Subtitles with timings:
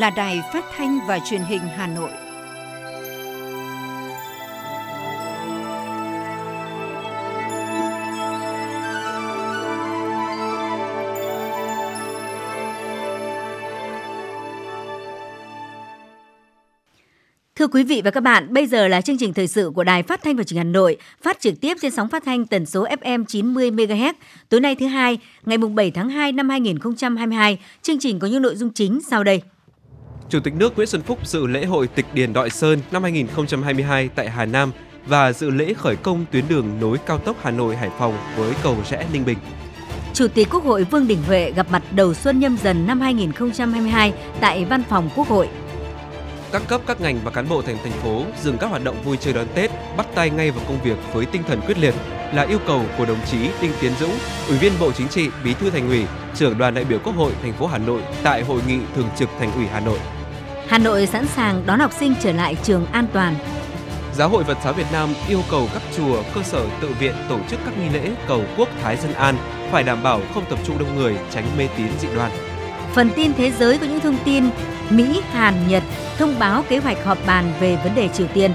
[0.00, 2.10] là Đài Phát thanh và Truyền hình Hà Nội.
[17.56, 20.02] Thưa quý vị và các bạn, bây giờ là chương trình thời sự của Đài
[20.02, 22.66] Phát thanh và Truyền hình Hà Nội, phát trực tiếp trên sóng phát thanh tần
[22.66, 24.12] số FM 90 MHz.
[24.48, 28.42] Tối nay thứ hai, ngày mùng 7 tháng 2 năm 2022, chương trình có những
[28.42, 29.42] nội dung chính sau đây.
[30.30, 34.08] Chủ tịch nước Nguyễn Xuân Phúc dự lễ hội Tịch Điền Đội Sơn năm 2022
[34.14, 34.72] tại Hà Nam
[35.06, 38.52] và dự lễ khởi công tuyến đường nối cao tốc Hà Nội Hải Phòng với
[38.62, 39.38] cầu rẽ Ninh Bình.
[40.14, 44.12] Chủ tịch Quốc hội Vương Đình Huệ gặp mặt đầu xuân nhâm dần năm 2022
[44.40, 45.48] tại Văn phòng Quốc hội.
[46.52, 49.16] Các cấp, các ngành và cán bộ thành thành phố dừng các hoạt động vui
[49.20, 51.94] chơi đón Tết, bắt tay ngay vào công việc với tinh thần quyết liệt
[52.34, 54.14] là yêu cầu của đồng chí Đinh Tiến Dũng,
[54.48, 57.32] Ủy viên Bộ Chính trị, Bí thư Thành ủy, trưởng đoàn đại biểu Quốc hội
[57.42, 59.98] thành phố Hà Nội tại hội nghị thường trực Thành ủy Hà Nội.
[60.70, 63.34] Hà Nội sẵn sàng đón học sinh trở lại trường an toàn.
[64.14, 67.38] Giáo hội Phật giáo Việt Nam yêu cầu các chùa, cơ sở tự viện tổ
[67.50, 69.34] chức các nghi lễ cầu quốc thái dân an
[69.70, 72.30] phải đảm bảo không tập trung đông người, tránh mê tín dị đoan.
[72.94, 74.44] Phần tin thế giới có những thông tin
[74.90, 75.82] Mỹ, Hàn, Nhật
[76.18, 78.52] thông báo kế hoạch họp bàn về vấn đề Triều Tiên.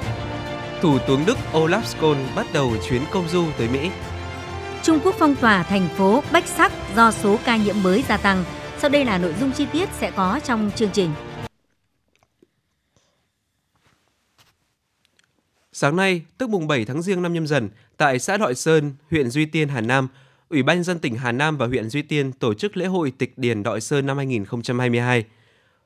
[0.82, 3.90] Thủ tướng Đức Olaf Scholz bắt đầu chuyến công du tới Mỹ.
[4.84, 8.44] Trung Quốc phong tỏa thành phố Bách Sắc do số ca nhiễm mới gia tăng.
[8.78, 11.12] Sau đây là nội dung chi tiết sẽ có trong chương trình.
[15.78, 19.30] Sáng nay, tức mùng 7 tháng Giêng năm nhâm dần, tại xã Đội Sơn, huyện
[19.30, 20.08] Duy Tiên, Hà Nam,
[20.50, 23.38] Ủy ban dân tỉnh Hà Nam và huyện Duy Tiên tổ chức lễ hội Tịch
[23.38, 25.26] Điền Đội Sơn năm 2022.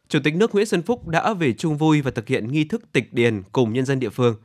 [0.09, 2.81] Chủ tịch nước Nguyễn Xuân Phúc đã về chung vui và thực hiện nghi thức
[2.91, 4.35] tịch điền cùng nhân dân địa phương.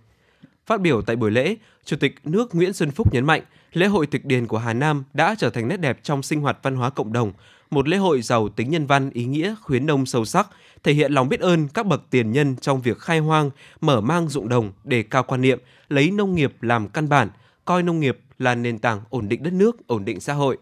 [0.67, 3.43] Phát biểu tại buổi lễ, Chủ tịch nước Nguyễn Xuân Phúc nhấn mạnh,
[3.73, 6.59] lễ hội tịch điền của Hà Nam đã trở thành nét đẹp trong sinh hoạt
[6.63, 7.33] văn hóa cộng đồng,
[7.71, 10.49] một lễ hội giàu tính nhân văn, ý nghĩa, khuyến nông sâu sắc,
[10.83, 14.29] thể hiện lòng biết ơn các bậc tiền nhân trong việc khai hoang, mở mang
[14.29, 17.29] dụng đồng, đề cao quan niệm, lấy nông nghiệp làm căn bản,
[17.65, 20.59] coi nông nghiệp là nền tảng ổn định đất nước, ổn định xã hội.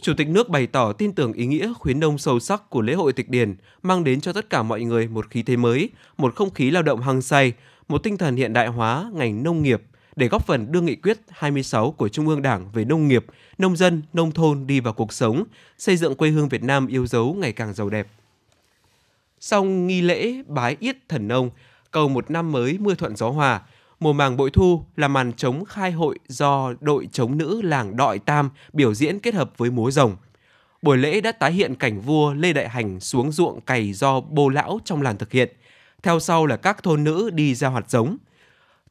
[0.00, 2.94] Chủ tịch nước bày tỏ tin tưởng ý nghĩa khuyến nông sâu sắc của lễ
[2.94, 6.34] hội tịch điền mang đến cho tất cả mọi người một khí thế mới, một
[6.34, 7.52] không khí lao động hăng say,
[7.88, 9.82] một tinh thần hiện đại hóa ngành nông nghiệp
[10.16, 13.26] để góp phần đưa nghị quyết 26 của Trung ương Đảng về nông nghiệp,
[13.58, 15.44] nông dân, nông thôn đi vào cuộc sống,
[15.78, 18.06] xây dựng quê hương Việt Nam yêu dấu ngày càng giàu đẹp.
[19.40, 21.50] Sau nghi lễ bái yết thần nông,
[21.90, 23.60] cầu một năm mới mưa thuận gió hòa,
[24.02, 28.18] Mùa màng bội thu là màn chống khai hội do đội chống nữ làng Đội
[28.18, 30.16] Tam biểu diễn kết hợp với múa rồng.
[30.82, 34.48] Buổi lễ đã tái hiện cảnh vua Lê Đại Hành xuống ruộng cày do bô
[34.48, 35.52] lão trong làng thực hiện.
[36.02, 38.16] Theo sau là các thôn nữ đi ra hoạt giống.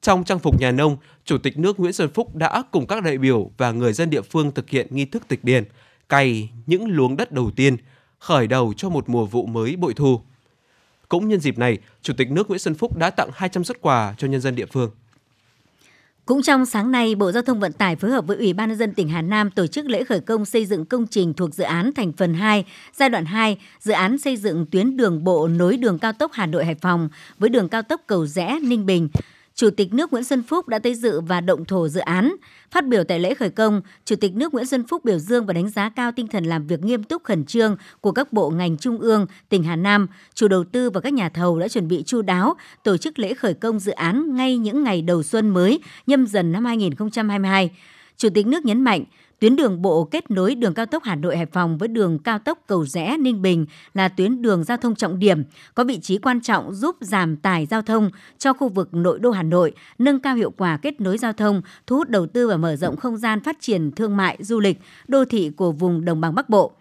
[0.01, 3.17] Trong trang phục nhà nông, Chủ tịch nước Nguyễn Xuân Phúc đã cùng các đại
[3.17, 5.63] biểu và người dân địa phương thực hiện nghi thức tịch điền,
[6.09, 7.77] cày những luống đất đầu tiên,
[8.19, 10.21] khởi đầu cho một mùa vụ mới bội thu.
[11.09, 14.15] Cũng nhân dịp này, Chủ tịch nước Nguyễn Xuân Phúc đã tặng 200 xuất quà
[14.17, 14.91] cho nhân dân địa phương.
[16.25, 18.77] Cũng trong sáng nay, Bộ Giao thông Vận tải phối hợp với Ủy ban nhân
[18.77, 21.63] dân tỉnh Hà Nam tổ chức lễ khởi công xây dựng công trình thuộc dự
[21.63, 25.77] án thành phần 2, giai đoạn 2, dự án xây dựng tuyến đường bộ nối
[25.77, 27.09] đường cao tốc Hà Nội Hải Phòng
[27.39, 29.09] với đường cao tốc Cầu Rẽ Ninh Bình.
[29.61, 32.35] Chủ tịch nước Nguyễn Xuân Phúc đã tới dự và động thổ dự án.
[32.71, 35.53] Phát biểu tại lễ khởi công, Chủ tịch nước Nguyễn Xuân Phúc biểu dương và
[35.53, 38.77] đánh giá cao tinh thần làm việc nghiêm túc khẩn trương của các bộ ngành
[38.77, 42.03] trung ương, tỉnh Hà Nam, chủ đầu tư và các nhà thầu đã chuẩn bị
[42.03, 45.79] chu đáo tổ chức lễ khởi công dự án ngay những ngày đầu xuân mới
[46.07, 47.71] nhâm dần năm 2022.
[48.17, 49.03] Chủ tịch nước nhấn mạnh,
[49.41, 52.39] Tuyến đường bộ kết nối đường cao tốc Hà Nội Hải Phòng với đường cao
[52.39, 55.43] tốc Cầu Rẽ Ninh Bình là tuyến đường giao thông trọng điểm,
[55.75, 59.31] có vị trí quan trọng giúp giảm tải giao thông cho khu vực nội đô
[59.31, 62.57] Hà Nội, nâng cao hiệu quả kết nối giao thông, thu hút đầu tư và
[62.57, 66.21] mở rộng không gian phát triển thương mại, du lịch, đô thị của vùng đồng
[66.21, 66.71] bằng Bắc Bộ.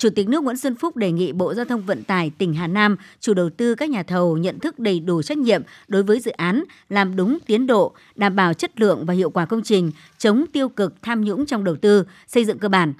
[0.00, 2.66] Chủ tịch nước Nguyễn Xuân Phúc đề nghị Bộ Giao thông Vận tải tỉnh Hà
[2.66, 6.20] Nam, chủ đầu tư các nhà thầu nhận thức đầy đủ trách nhiệm đối với
[6.20, 9.90] dự án, làm đúng tiến độ, đảm bảo chất lượng và hiệu quả công trình,
[10.18, 12.92] chống tiêu cực tham nhũng trong đầu tư, xây dựng cơ bản.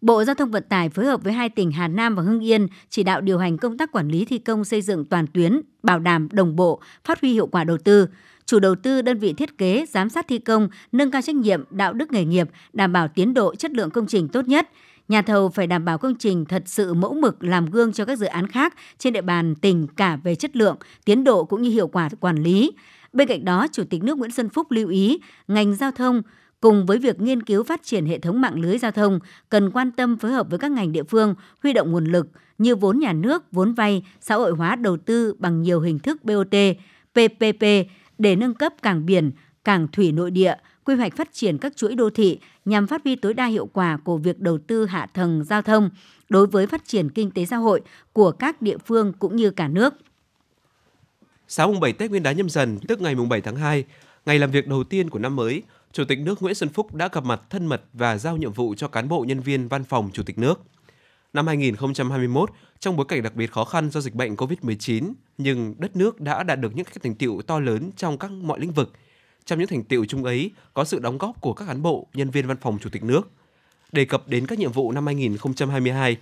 [0.00, 2.66] Bộ Giao thông Vận tải phối hợp với hai tỉnh Hà Nam và Hưng Yên
[2.90, 5.98] chỉ đạo điều hành công tác quản lý thi công xây dựng toàn tuyến, bảo
[5.98, 8.06] đảm đồng bộ, phát huy hiệu quả đầu tư
[8.46, 11.64] chủ đầu tư đơn vị thiết kế giám sát thi công nâng cao trách nhiệm
[11.70, 14.68] đạo đức nghề nghiệp đảm bảo tiến độ chất lượng công trình tốt nhất
[15.12, 18.18] Nhà thầu phải đảm bảo công trình thật sự mẫu mực làm gương cho các
[18.18, 21.70] dự án khác trên địa bàn tỉnh cả về chất lượng, tiến độ cũng như
[21.70, 22.72] hiệu quả quản lý.
[23.12, 25.18] Bên cạnh đó, Chủ tịch nước Nguyễn Xuân Phúc lưu ý
[25.48, 26.22] ngành giao thông
[26.60, 29.18] cùng với việc nghiên cứu phát triển hệ thống mạng lưới giao thông
[29.48, 32.28] cần quan tâm phối hợp với các ngành địa phương huy động nguồn lực
[32.58, 36.24] như vốn nhà nước, vốn vay, xã hội hóa đầu tư bằng nhiều hình thức
[36.24, 36.54] BOT,
[37.12, 37.62] PPP
[38.18, 39.32] để nâng cấp cảng biển,
[39.64, 43.16] cảng thủy nội địa, quy hoạch phát triển các chuỗi đô thị nhằm phát huy
[43.16, 45.90] tối đa hiệu quả của việc đầu tư hạ tầng giao thông
[46.28, 47.80] đối với phát triển kinh tế xã hội
[48.12, 49.94] của các địa phương cũng như cả nước.
[51.48, 53.84] Sáng mùng 7 Tết Nguyên đán nhâm dần, tức ngày mùng 7 tháng 2,
[54.26, 55.62] ngày làm việc đầu tiên của năm mới,
[55.92, 58.74] Chủ tịch nước Nguyễn Xuân Phúc đã gặp mặt thân mật và giao nhiệm vụ
[58.74, 60.60] cho cán bộ nhân viên văn phòng Chủ tịch nước.
[61.32, 65.96] Năm 2021, trong bối cảnh đặc biệt khó khăn do dịch bệnh COVID-19, nhưng đất
[65.96, 68.92] nước đã đạt được những thành tiệu to lớn trong các mọi lĩnh vực.
[69.44, 72.30] Trong những thành tiệu chung ấy có sự đóng góp của các cán bộ, nhân
[72.30, 73.30] viên văn phòng Chủ tịch nước.
[73.92, 76.16] Đề cập đến các nhiệm vụ năm 2022,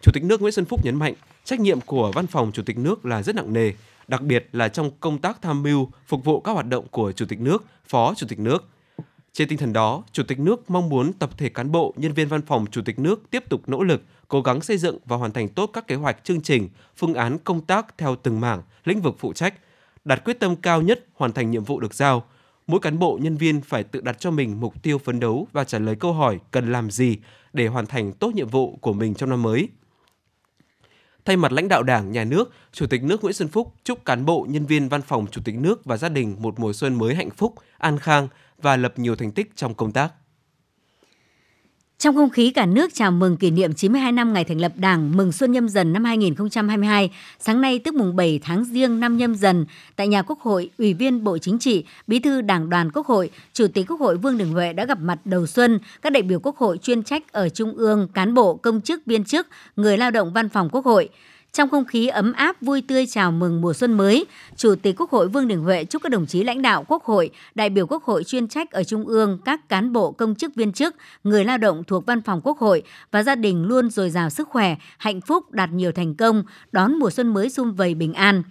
[0.00, 1.14] Chủ tịch nước Nguyễn Xuân Phúc nhấn mạnh
[1.44, 3.72] trách nhiệm của văn phòng Chủ tịch nước là rất nặng nề,
[4.08, 7.26] đặc biệt là trong công tác tham mưu, phục vụ các hoạt động của Chủ
[7.28, 8.64] tịch nước, Phó Chủ tịch nước.
[9.32, 12.28] Trên tinh thần đó, Chủ tịch nước mong muốn tập thể cán bộ, nhân viên
[12.28, 15.32] văn phòng Chủ tịch nước tiếp tục nỗ lực, cố gắng xây dựng và hoàn
[15.32, 19.00] thành tốt các kế hoạch chương trình, phương án công tác theo từng mảng, lĩnh
[19.00, 19.54] vực phụ trách,
[20.04, 22.24] đặt quyết tâm cao nhất hoàn thành nhiệm vụ được giao.
[22.66, 25.64] Mỗi cán bộ, nhân viên phải tự đặt cho mình mục tiêu phấn đấu và
[25.64, 27.18] trả lời câu hỏi cần làm gì
[27.52, 29.68] để hoàn thành tốt nhiệm vụ của mình trong năm mới.
[31.24, 34.24] Thay mặt lãnh đạo Đảng, Nhà nước, Chủ tịch nước Nguyễn Xuân Phúc chúc cán
[34.24, 37.14] bộ, nhân viên văn phòng Chủ tịch nước và gia đình một mùa xuân mới
[37.14, 38.28] hạnh phúc, an khang
[38.58, 40.12] và lập nhiều thành tích trong công tác.
[42.02, 45.16] Trong không khí cả nước chào mừng kỷ niệm 92 năm ngày thành lập Đảng
[45.16, 49.34] mừng Xuân Nhâm Dần năm 2022, sáng nay tức mùng 7 tháng Giêng năm Nhâm
[49.34, 49.66] Dần,
[49.96, 53.30] tại nhà Quốc hội, Ủy viên Bộ Chính trị, Bí thư Đảng đoàn Quốc hội,
[53.52, 56.40] Chủ tịch Quốc hội Vương Đình Huệ đã gặp mặt đầu xuân các đại biểu
[56.42, 59.46] Quốc hội chuyên trách ở Trung ương, cán bộ, công chức, viên chức,
[59.76, 61.08] người lao động văn phòng Quốc hội.
[61.52, 64.26] Trong không khí ấm áp vui tươi chào mừng mùa xuân mới,
[64.56, 67.30] Chủ tịch Quốc hội Vương Đình Huệ chúc các đồng chí lãnh đạo Quốc hội,
[67.54, 70.72] đại biểu Quốc hội chuyên trách ở Trung ương, các cán bộ công chức viên
[70.72, 74.30] chức, người lao động thuộc Văn phòng Quốc hội và gia đình luôn dồi dào
[74.30, 78.14] sức khỏe, hạnh phúc, đạt nhiều thành công, đón mùa xuân mới sum vầy bình
[78.14, 78.42] an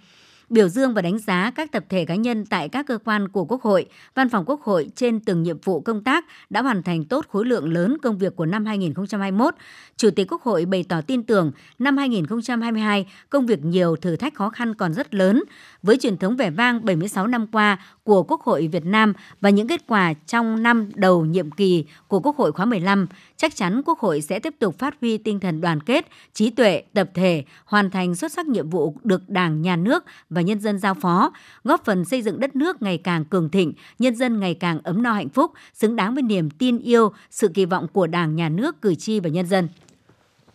[0.52, 3.44] biểu dương và đánh giá các tập thể cá nhân tại các cơ quan của
[3.44, 7.04] Quốc hội, Văn phòng Quốc hội trên từng nhiệm vụ công tác đã hoàn thành
[7.04, 9.54] tốt khối lượng lớn công việc của năm 2021.
[9.96, 14.34] Chủ tịch Quốc hội bày tỏ tin tưởng năm 2022 công việc nhiều thử thách
[14.34, 15.42] khó khăn còn rất lớn.
[15.82, 19.68] Với truyền thống vẻ vang 76 năm qua của Quốc hội Việt Nam và những
[19.68, 23.06] kết quả trong năm đầu nhiệm kỳ của Quốc hội khóa 15,
[23.42, 26.82] chắc chắn Quốc hội sẽ tiếp tục phát huy tinh thần đoàn kết, trí tuệ,
[26.94, 30.78] tập thể, hoàn thành xuất sắc nhiệm vụ được Đảng, Nhà nước và nhân dân
[30.78, 31.32] giao phó,
[31.64, 35.02] góp phần xây dựng đất nước ngày càng cường thịnh, nhân dân ngày càng ấm
[35.02, 38.48] no hạnh phúc, xứng đáng với niềm tin yêu, sự kỳ vọng của Đảng, Nhà
[38.48, 39.68] nước, cử tri và nhân dân.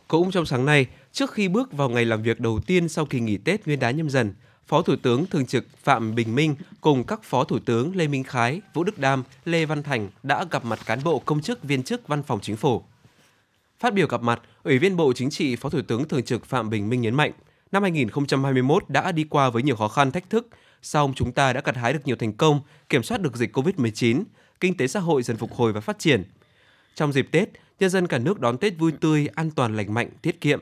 [0.07, 3.19] Cũng trong sáng nay, trước khi bước vào ngày làm việc đầu tiên sau kỳ
[3.19, 4.33] nghỉ Tết Nguyên đán nhâm dần,
[4.67, 8.23] Phó Thủ tướng Thường trực Phạm Bình Minh cùng các Phó Thủ tướng Lê Minh
[8.23, 11.83] Khái, Vũ Đức Đam, Lê Văn Thành đã gặp mặt cán bộ công chức viên
[11.83, 12.83] chức văn phòng chính phủ.
[13.79, 16.69] Phát biểu gặp mặt, Ủy viên Bộ Chính trị Phó Thủ tướng Thường trực Phạm
[16.69, 17.31] Bình Minh nhấn mạnh,
[17.71, 20.47] năm 2021 đã đi qua với nhiều khó khăn thách thức,
[20.81, 24.23] song chúng ta đã gặt hái được nhiều thành công, kiểm soát được dịch COVID-19,
[24.59, 26.23] kinh tế xã hội dần phục hồi và phát triển.
[26.95, 27.49] Trong dịp Tết,
[27.79, 30.61] nhân dân cả nước đón Tết vui tươi, an toàn lành mạnh, tiết kiệm.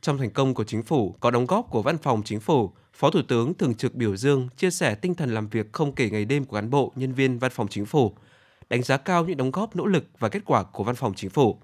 [0.00, 3.10] Trong thành công của chính phủ có đóng góp của Văn phòng Chính phủ, Phó
[3.10, 6.24] Thủ tướng thường trực biểu dương chia sẻ tinh thần làm việc không kể ngày
[6.24, 8.12] đêm của cán bộ, nhân viên Văn phòng Chính phủ,
[8.70, 11.30] đánh giá cao những đóng góp nỗ lực và kết quả của Văn phòng Chính
[11.30, 11.58] phủ.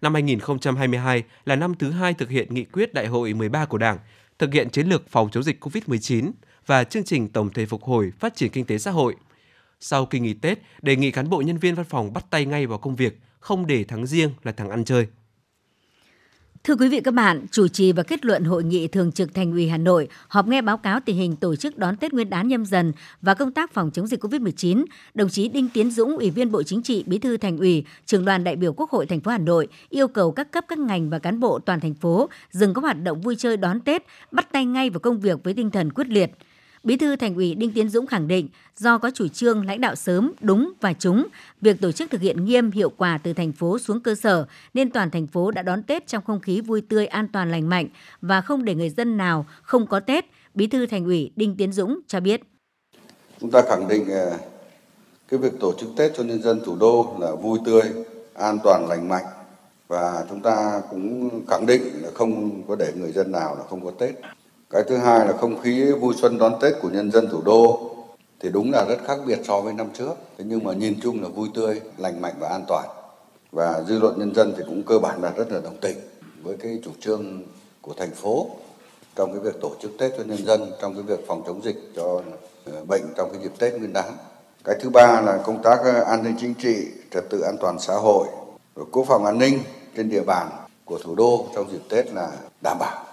[0.00, 3.98] Năm 2022 là năm thứ hai thực hiện nghị quyết Đại hội 13 của Đảng,
[4.38, 6.30] thực hiện chiến lược phòng chống dịch COVID-19
[6.66, 9.16] và chương trình tổng thể phục hồi phát triển kinh tế xã hội.
[9.80, 12.66] Sau kỳ nghỉ Tết, đề nghị cán bộ nhân viên văn phòng bắt tay ngay
[12.66, 15.06] vào công việc, không để tháng riêng là tháng ăn chơi.
[16.64, 19.52] Thưa quý vị các bạn, chủ trì và kết luận hội nghị thường trực Thành
[19.52, 22.48] ủy Hà Nội họp nghe báo cáo tình hình tổ chức đón Tết Nguyên đán
[22.48, 22.92] nhâm dần
[23.22, 26.62] và công tác phòng chống dịch COVID-19, đồng chí Đinh Tiến Dũng, Ủy viên Bộ
[26.62, 29.38] Chính trị, Bí thư Thành ủy, Trưởng đoàn đại biểu Quốc hội thành phố Hà
[29.38, 32.80] Nội yêu cầu các cấp các ngành và cán bộ toàn thành phố dừng các
[32.80, 35.92] hoạt động vui chơi đón Tết, bắt tay ngay vào công việc với tinh thần
[35.92, 36.30] quyết liệt.
[36.84, 39.94] Bí thư Thành ủy Đinh Tiến Dũng khẳng định, do có chủ trương lãnh đạo
[39.94, 41.26] sớm, đúng và trúng,
[41.60, 44.90] việc tổ chức thực hiện nghiêm hiệu quả từ thành phố xuống cơ sở nên
[44.90, 47.88] toàn thành phố đã đón Tết trong không khí vui tươi, an toàn lành mạnh
[48.20, 50.24] và không để người dân nào không có Tết,
[50.54, 52.40] Bí thư Thành ủy Đinh Tiến Dũng cho biết.
[53.40, 54.38] Chúng ta khẳng định à,
[55.28, 57.82] cái việc tổ chức Tết cho nhân dân thủ đô là vui tươi,
[58.34, 59.24] an toàn lành mạnh
[59.88, 63.84] và chúng ta cũng khẳng định là không có để người dân nào là không
[63.84, 64.14] có Tết.
[64.72, 67.90] Cái thứ hai là không khí vui xuân đón Tết của nhân dân thủ đô
[68.40, 70.14] thì đúng là rất khác biệt so với năm trước.
[70.38, 72.88] Thế nhưng mà nhìn chung là vui tươi, lành mạnh và an toàn.
[73.52, 75.96] Và dư luận nhân dân thì cũng cơ bản là rất là đồng tình
[76.42, 77.42] với cái chủ trương
[77.80, 78.46] của thành phố
[79.16, 81.92] trong cái việc tổ chức Tết cho nhân dân, trong cái việc phòng chống dịch
[81.96, 82.22] cho
[82.64, 84.12] ờ, bệnh trong cái dịp Tết Nguyên đán.
[84.64, 86.76] Cái thứ ba là công tác ờ, an ninh chính trị,
[87.10, 88.26] trật tự an toàn xã hội,
[88.90, 89.58] quốc phòng an ninh
[89.96, 90.48] trên địa bàn
[90.84, 93.11] của thủ đô trong dịp Tết là đảm bảo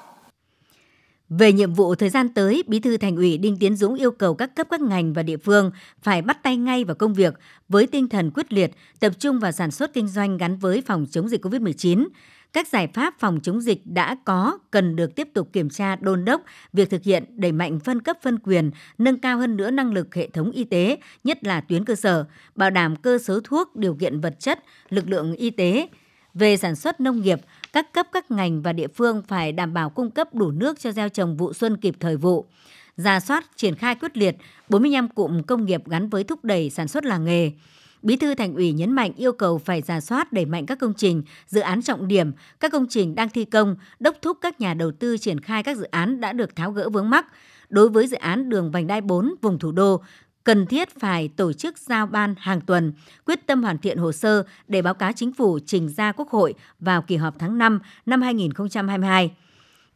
[1.29, 4.33] về nhiệm vụ thời gian tới, Bí thư Thành ủy Đinh Tiến Dũng yêu cầu
[4.33, 5.71] các cấp các ngành và địa phương
[6.01, 7.33] phải bắt tay ngay vào công việc
[7.69, 11.05] với tinh thần quyết liệt, tập trung vào sản xuất kinh doanh gắn với phòng
[11.11, 12.07] chống dịch COVID-19.
[12.53, 16.25] Các giải pháp phòng chống dịch đã có cần được tiếp tục kiểm tra đôn
[16.25, 16.41] đốc
[16.73, 20.15] việc thực hiện đẩy mạnh phân cấp phân quyền, nâng cao hơn nữa năng lực
[20.15, 23.95] hệ thống y tế, nhất là tuyến cơ sở, bảo đảm cơ số thuốc, điều
[23.95, 24.59] kiện vật chất,
[24.89, 25.87] lực lượng y tế.
[26.33, 27.39] Về sản xuất nông nghiệp,
[27.73, 30.91] các cấp các ngành và địa phương phải đảm bảo cung cấp đủ nước cho
[30.91, 32.45] gieo trồng vụ xuân kịp thời vụ.
[32.97, 34.35] Ra soát, triển khai quyết liệt
[34.69, 37.51] 45 cụm công nghiệp gắn với thúc đẩy sản xuất làng nghề.
[38.01, 40.93] Bí thư Thành ủy nhấn mạnh yêu cầu phải giả soát đẩy mạnh các công
[40.93, 44.73] trình, dự án trọng điểm, các công trình đang thi công, đốc thúc các nhà
[44.73, 47.25] đầu tư triển khai các dự án đã được tháo gỡ vướng mắc.
[47.69, 50.01] Đối với dự án đường vành đai 4 vùng thủ đô,
[50.49, 52.93] cần thiết phải tổ chức giao ban hàng tuần,
[53.25, 56.53] quyết tâm hoàn thiện hồ sơ để báo cáo chính phủ trình ra Quốc hội
[56.79, 59.31] vào kỳ họp tháng 5 năm 2022.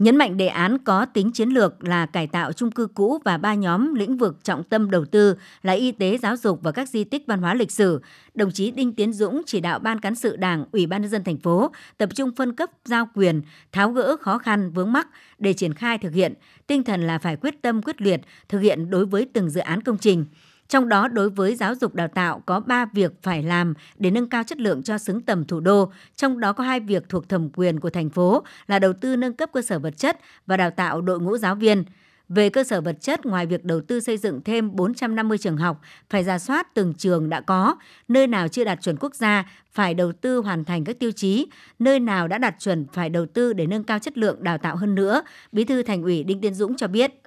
[0.03, 3.38] Nhấn mạnh đề án có tính chiến lược là cải tạo chung cư cũ và
[3.38, 6.89] ba nhóm lĩnh vực trọng tâm đầu tư là y tế, giáo dục và các
[6.89, 8.01] di tích văn hóa lịch sử.
[8.33, 11.24] Đồng chí Đinh Tiến Dũng chỉ đạo Ban cán sự Đảng, Ủy ban nhân dân
[11.24, 13.41] thành phố tập trung phân cấp giao quyền,
[13.72, 15.07] tháo gỡ khó khăn vướng mắc
[15.39, 16.33] để triển khai thực hiện.
[16.67, 19.81] Tinh thần là phải quyết tâm quyết liệt thực hiện đối với từng dự án
[19.81, 20.25] công trình.
[20.74, 24.30] Trong đó, đối với giáo dục đào tạo có 3 việc phải làm để nâng
[24.30, 27.50] cao chất lượng cho xứng tầm thủ đô, trong đó có hai việc thuộc thẩm
[27.50, 30.70] quyền của thành phố là đầu tư nâng cấp cơ sở vật chất và đào
[30.70, 31.84] tạo đội ngũ giáo viên.
[32.30, 35.82] Về cơ sở vật chất, ngoài việc đầu tư xây dựng thêm 450 trường học,
[36.10, 37.75] phải ra soát từng trường đã có,
[38.08, 41.48] nơi nào chưa đạt chuẩn quốc gia phải đầu tư hoàn thành các tiêu chí,
[41.80, 44.75] nơi nào đã đạt chuẩn phải đầu tư để nâng cao chất lượng đào tạo
[44.75, 47.23] hơn nữa, Bí thư Thành ủy Đinh Tiến Dũng cho biết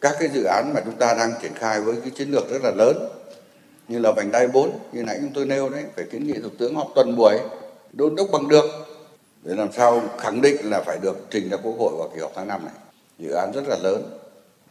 [0.00, 2.62] các cái dự án mà chúng ta đang triển khai với cái chiến lược rất
[2.62, 3.08] là lớn,
[3.88, 6.48] như là vành đai 4 như nãy chúng tôi nêu đấy, phải kiến nghị thủ
[6.58, 7.38] tướng họp tuần buổi,
[7.92, 8.64] đôn đốc bằng được.
[9.42, 12.32] Để làm sao khẳng định là phải được trình ra quốc hội vào kỳ họp
[12.34, 12.74] tháng 5 này.
[13.18, 14.18] Dự án rất là lớn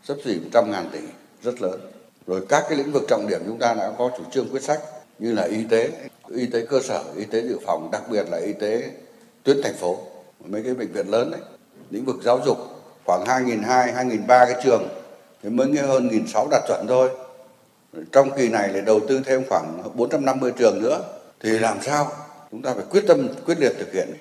[0.03, 1.00] sắp xỉ 100 ngàn tỷ,
[1.44, 1.79] rất lớn.
[2.27, 4.79] Rồi các cái lĩnh vực trọng điểm chúng ta đã có chủ trương quyết sách,
[5.20, 5.89] như là y tế
[6.36, 8.89] y tế cơ sở, y tế dự phòng, đặc biệt là y tế
[9.44, 9.98] tuyến thành phố.
[10.46, 11.41] Mấy cái bệnh viện lớn đấy,
[11.89, 12.58] lĩnh vực giáo dục,
[13.05, 14.88] khoảng 2.200 2.300 cái trường
[15.46, 17.10] thì mới nghe hơn nghìn sáu đạt chuẩn thôi.
[18.12, 21.04] Trong kỳ này lại đầu tư thêm khoảng 450 trường nữa.
[21.40, 22.12] Thì làm sao?
[22.52, 24.14] Chúng ta phải quyết tâm, quyết liệt thực hiện.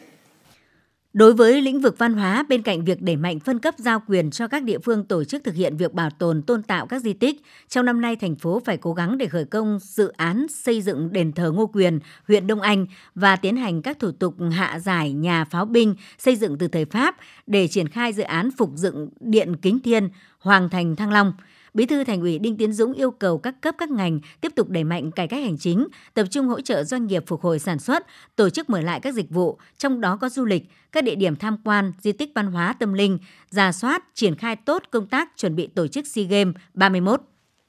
[1.14, 4.30] Đối với lĩnh vực văn hóa, bên cạnh việc đẩy mạnh phân cấp giao quyền
[4.30, 7.12] cho các địa phương tổ chức thực hiện việc bảo tồn tôn tạo các di
[7.12, 10.83] tích, trong năm nay thành phố phải cố gắng để khởi công dự án xây
[10.83, 14.78] dựng đền thờ Ngô Quyền, huyện Đông Anh và tiến hành các thủ tục hạ
[14.78, 17.16] giải nhà pháo binh xây dựng từ thời Pháp
[17.47, 21.33] để triển khai dự án phục dựng điện Kính Thiên, Hoàng Thành Thăng Long–
[21.75, 24.69] Bí thư Thành ủy Đinh Tiến Dũng yêu cầu các cấp các ngành tiếp tục
[24.69, 27.78] đẩy mạnh cải cách hành chính, tập trung hỗ trợ doanh nghiệp phục hồi sản
[27.78, 30.62] xuất, tổ chức mở lại các dịch vụ, trong đó có du lịch,
[30.93, 33.19] các địa điểm tham quan, di tích văn hóa tâm linh,
[33.50, 37.21] ra soát, triển khai tốt công tác chuẩn bị tổ chức SEA Games 31.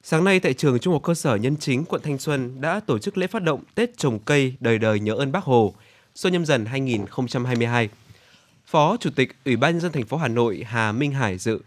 [0.03, 2.99] Sáng nay tại trường Trung học cơ sở Nhân Chính, quận Thanh Xuân đã tổ
[2.99, 5.73] chức lễ phát động Tết trồng cây đời đời nhớ ơn Bác Hồ,
[6.15, 7.89] xuân nhâm dần 2022.
[8.65, 11.59] Phó Chủ tịch Ủy ban nhân dân thành phố Hà Nội Hà Minh Hải dự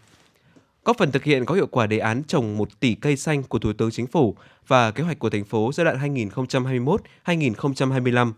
[0.89, 3.59] góp phần thực hiện có hiệu quả đề án trồng 1 tỷ cây xanh của
[3.59, 6.15] Thủ tướng Chính phủ và kế hoạch của thành phố giai đoạn
[7.25, 8.33] 2021-2025.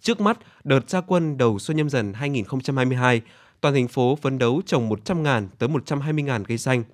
[0.00, 3.20] Trước mắt, đợt gia quân đầu xuân nhâm dần 2022,
[3.60, 6.84] toàn thành phố phấn đấu trồng 100.000 tới 120.000 cây xanh.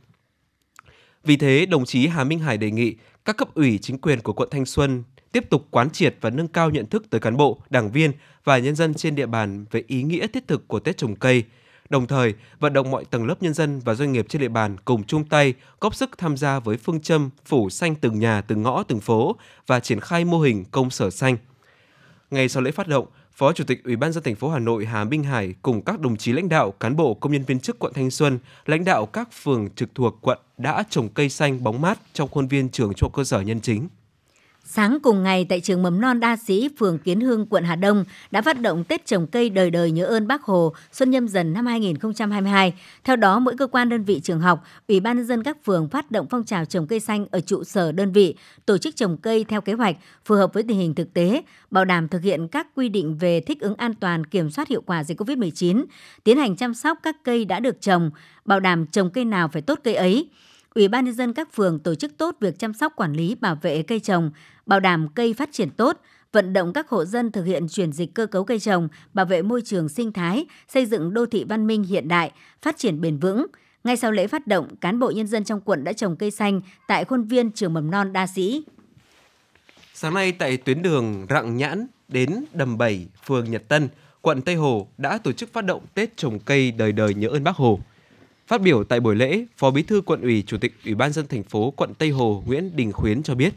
[1.24, 4.32] Vì thế, đồng chí Hà Minh Hải đề nghị các cấp ủy chính quyền của
[4.32, 5.02] quận Thanh Xuân
[5.32, 8.12] tiếp tục quán triệt và nâng cao nhận thức tới cán bộ, đảng viên
[8.44, 11.44] và nhân dân trên địa bàn về ý nghĩa thiết thực của Tết trồng cây–
[11.92, 14.76] đồng thời vận động mọi tầng lớp nhân dân và doanh nghiệp trên địa bàn
[14.84, 18.62] cùng chung tay góp sức tham gia với phương châm phủ xanh từng nhà, từng
[18.62, 21.36] ngõ, từng phố và triển khai mô hình công sở xanh.
[22.30, 24.86] Ngay sau lễ phát động, Phó Chủ tịch Ủy ban dân thành phố Hà Nội
[24.86, 27.78] Hà Minh Hải cùng các đồng chí lãnh đạo, cán bộ, công nhân viên chức
[27.78, 31.80] quận Thanh Xuân, lãnh đạo các phường trực thuộc quận đã trồng cây xanh bóng
[31.80, 33.88] mát trong khuôn viên trường trung cơ sở nhân chính.
[34.64, 38.04] Sáng cùng ngày tại trường mầm non đa sĩ phường Kiến hương quận Hà Đông
[38.30, 41.52] đã phát động Tết trồng cây đời đời nhớ ơn Bác Hồ Xuân Nhâm Dần
[41.52, 42.74] năm 2022.
[43.04, 45.88] Theo đó, mỗi cơ quan đơn vị trường học, Ủy ban nhân dân các phường
[45.88, 48.34] phát động phong trào trồng cây xanh ở trụ sở đơn vị,
[48.66, 51.84] tổ chức trồng cây theo kế hoạch phù hợp với tình hình thực tế, bảo
[51.84, 55.04] đảm thực hiện các quy định về thích ứng an toàn, kiểm soát hiệu quả
[55.04, 55.84] dịch COVID-19,
[56.24, 58.10] tiến hành chăm sóc các cây đã được trồng,
[58.44, 60.28] bảo đảm trồng cây nào phải tốt cây ấy.
[60.74, 63.58] Ủy ban nhân dân các phường tổ chức tốt việc chăm sóc quản lý bảo
[63.62, 64.30] vệ cây trồng,
[64.66, 66.00] bảo đảm cây phát triển tốt,
[66.32, 69.42] vận động các hộ dân thực hiện chuyển dịch cơ cấu cây trồng, bảo vệ
[69.42, 73.18] môi trường sinh thái, xây dựng đô thị văn minh hiện đại, phát triển bền
[73.18, 73.46] vững.
[73.84, 76.60] Ngay sau lễ phát động, cán bộ nhân dân trong quận đã trồng cây xanh
[76.88, 78.64] tại khuôn viên trường mầm non Đa Sĩ.
[79.94, 83.88] Sáng nay tại tuyến đường Rạng Nhãn đến Đầm Bảy, phường Nhật Tân,
[84.20, 87.44] quận Tây Hồ đã tổ chức phát động Tết trồng cây đời đời nhớ ơn
[87.44, 87.80] Bác Hồ.
[88.52, 91.26] Phát biểu tại buổi lễ, Phó Bí thư Quận ủy, Chủ tịch Ủy ban dân
[91.26, 93.54] thành phố quận Tây Hồ Nguyễn Đình Khuyến cho biết,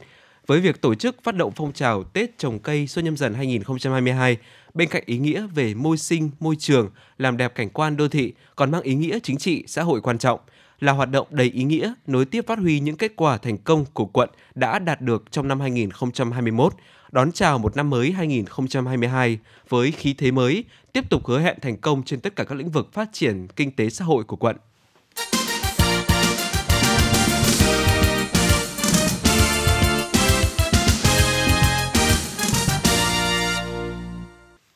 [0.47, 4.37] với việc tổ chức phát động phong trào Tết trồng cây Xuân nhâm dần 2022,
[4.73, 8.33] bên cạnh ý nghĩa về môi sinh, môi trường, làm đẹp cảnh quan đô thị,
[8.55, 10.39] còn mang ý nghĩa chính trị, xã hội quan trọng,
[10.79, 13.85] là hoạt động đầy ý nghĩa nối tiếp phát huy những kết quả thành công
[13.93, 16.73] của quận đã đạt được trong năm 2021,
[17.11, 21.77] đón chào một năm mới 2022 với khí thế mới, tiếp tục hứa hẹn thành
[21.77, 24.55] công trên tất cả các lĩnh vực phát triển kinh tế xã hội của quận.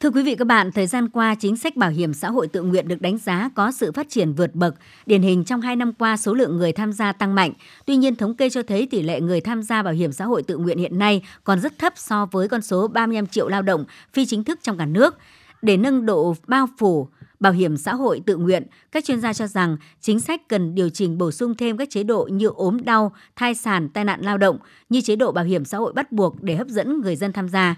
[0.09, 2.61] Thưa quý vị các bạn, thời gian qua chính sách bảo hiểm xã hội tự
[2.61, 4.75] nguyện được đánh giá có sự phát triển vượt bậc.
[5.05, 7.53] Điển hình trong 2 năm qua số lượng người tham gia tăng mạnh.
[7.85, 10.43] Tuy nhiên thống kê cho thấy tỷ lệ người tham gia bảo hiểm xã hội
[10.43, 13.85] tự nguyện hiện nay còn rất thấp so với con số 35 triệu lao động
[14.13, 15.17] phi chính thức trong cả nước.
[15.61, 17.07] Để nâng độ bao phủ
[17.39, 20.89] bảo hiểm xã hội tự nguyện, các chuyên gia cho rằng chính sách cần điều
[20.89, 24.37] chỉnh bổ sung thêm các chế độ như ốm đau, thai sản, tai nạn lao
[24.37, 24.57] động
[24.89, 27.49] như chế độ bảo hiểm xã hội bắt buộc để hấp dẫn người dân tham
[27.49, 27.75] gia.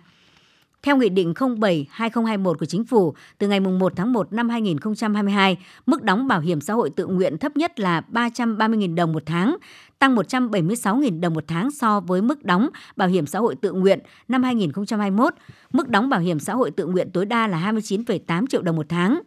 [0.84, 6.04] Theo Nghị định 07-2021 của Chính phủ, từ ngày 1 tháng 1 năm 2022, mức
[6.04, 9.58] đóng bảo hiểm xã hội tự nguyện thấp nhất là 330.000 đồng một tháng,
[10.00, 14.00] tăng 176.000 đồng một tháng so với mức đóng bảo hiểm xã hội tự nguyện
[14.28, 15.34] năm 2021.
[15.74, 18.86] Mức đóng bảo hiểm xã hội tự nguyện tối đa là 29,8 triệu đồng một
[18.90, 19.22] tháng.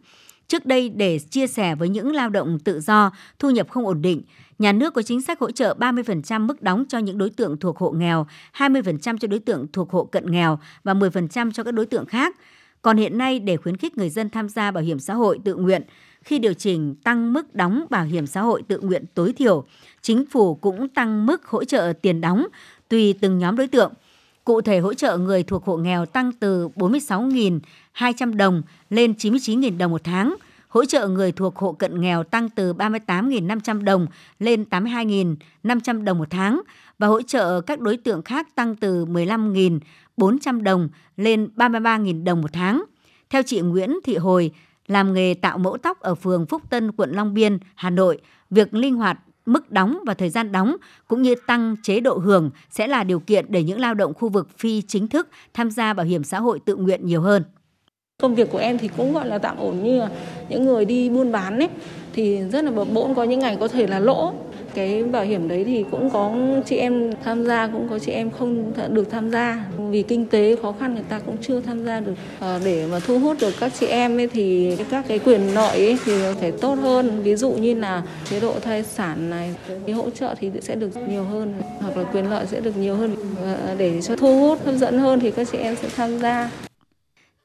[0.47, 4.01] Trước đây để chia sẻ với những lao động tự do, thu nhập không ổn
[4.01, 4.21] định,
[4.59, 7.77] nhà nước có chính sách hỗ trợ 30% mức đóng cho những đối tượng thuộc
[7.77, 11.85] hộ nghèo, 20% cho đối tượng thuộc hộ cận nghèo và 10% cho các đối
[11.85, 12.35] tượng khác.
[12.81, 15.55] Còn hiện nay để khuyến khích người dân tham gia bảo hiểm xã hội tự
[15.55, 15.81] nguyện,
[16.23, 19.65] khi điều chỉnh tăng mức đóng bảo hiểm xã hội tự nguyện tối thiểu,
[20.01, 22.47] chính phủ cũng tăng mức hỗ trợ tiền đóng
[22.89, 23.93] tùy từng nhóm đối tượng.
[24.43, 29.91] Cụ thể hỗ trợ người thuộc hộ nghèo tăng từ 46.200 đồng lên 99.000 đồng
[29.91, 30.35] một tháng,
[30.75, 34.07] hỗ trợ người thuộc hộ cận nghèo tăng từ 38.500 đồng
[34.39, 36.61] lên 82.500 đồng một tháng
[36.99, 42.53] và hỗ trợ các đối tượng khác tăng từ 15.400 đồng lên 33.000 đồng một
[42.53, 42.83] tháng.
[43.29, 44.51] Theo chị Nguyễn Thị Hồi,
[44.87, 48.73] làm nghề tạo mẫu tóc ở phường Phúc Tân, quận Long Biên, Hà Nội, việc
[48.73, 50.75] linh hoạt mức đóng và thời gian đóng
[51.07, 54.29] cũng như tăng chế độ hưởng sẽ là điều kiện để những lao động khu
[54.29, 57.43] vực phi chính thức tham gia bảo hiểm xã hội tự nguyện nhiều hơn.
[58.21, 60.09] Công việc của em thì cũng gọi là tạm ổn như là
[60.49, 61.69] những người đi buôn bán ấy.
[62.13, 64.31] Thì rất là bập bỗng có những ngày có thể là lỗ.
[64.73, 68.31] Cái bảo hiểm đấy thì cũng có chị em tham gia cũng có chị em
[68.31, 69.65] không được tham gia.
[69.89, 72.13] Vì kinh tế khó khăn người ta cũng chưa tham gia được.
[72.39, 75.85] À, để mà thu hút được các chị em ấy thì các cái quyền lợi
[75.85, 77.23] ấy thì phải tốt hơn.
[77.23, 80.97] Ví dụ như là chế độ thai sản này cái hỗ trợ thì sẽ được
[81.09, 83.15] nhiều hơn hoặc là quyền lợi sẽ được nhiều hơn.
[83.45, 86.51] À, để cho thu hút hấp dẫn hơn thì các chị em sẽ tham gia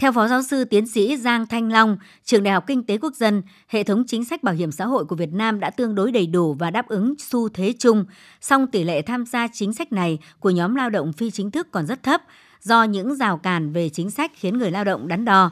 [0.00, 3.14] theo Phó Giáo sư Tiến sĩ Giang Thanh Long, Trường Đại học Kinh tế Quốc
[3.14, 6.12] dân, hệ thống chính sách bảo hiểm xã hội của Việt Nam đã tương đối
[6.12, 8.04] đầy đủ và đáp ứng xu thế chung,
[8.40, 11.68] song tỷ lệ tham gia chính sách này của nhóm lao động phi chính thức
[11.70, 12.22] còn rất thấp
[12.62, 15.50] do những rào cản về chính sách khiến người lao động đắn đo.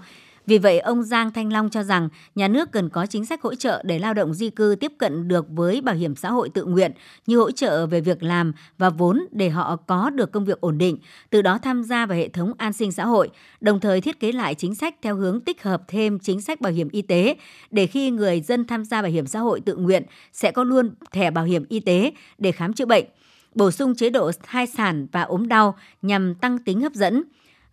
[0.48, 3.54] Vì vậy, ông Giang Thanh Long cho rằng nhà nước cần có chính sách hỗ
[3.54, 6.64] trợ để lao động di cư tiếp cận được với bảo hiểm xã hội tự
[6.64, 6.92] nguyện
[7.26, 10.78] như hỗ trợ về việc làm và vốn để họ có được công việc ổn
[10.78, 10.98] định,
[11.30, 13.30] từ đó tham gia vào hệ thống an sinh xã hội,
[13.60, 16.72] đồng thời thiết kế lại chính sách theo hướng tích hợp thêm chính sách bảo
[16.72, 17.36] hiểm y tế
[17.70, 20.90] để khi người dân tham gia bảo hiểm xã hội tự nguyện sẽ có luôn
[21.12, 23.04] thẻ bảo hiểm y tế để khám chữa bệnh
[23.54, 27.22] bổ sung chế độ thai sản và ốm đau nhằm tăng tính hấp dẫn–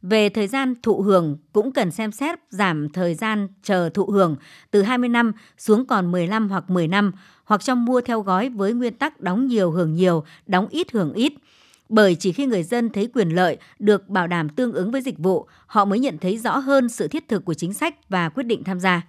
[0.10, 4.36] về thời gian thụ hưởng cũng cần xem xét giảm thời gian chờ thụ hưởng
[4.72, 7.12] từ 20 năm xuống còn 15 hoặc 10 năm
[7.46, 11.14] hoặc trong mua theo gói với nguyên tắc đóng nhiều hưởng nhiều, đóng ít hưởng
[11.14, 11.34] ít.
[11.90, 15.20] Bởi chỉ khi người dân thấy quyền lợi được bảo đảm tương ứng với dịch
[15.20, 18.44] vụ, họ mới nhận thấy rõ hơn sự thiết thực của chính sách và quyết
[18.44, 19.02] định tham gia